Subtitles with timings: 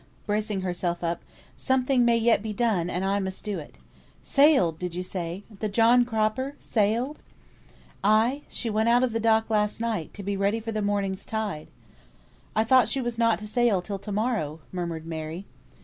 [0.25, 1.21] (bracing herself up)
[1.55, 3.75] "something may yet be done, and I must do it.
[4.23, 4.79] Sailed!
[4.79, 5.43] did you say?
[5.59, 6.55] The John Cropper?
[6.59, 7.19] Sailed?"
[8.03, 8.41] "Ay!
[8.49, 11.67] she went out of dock last night, to be ready for the morning's tide."
[12.55, 15.45] "I thought she was not to sail till to morrow," murmured Mary.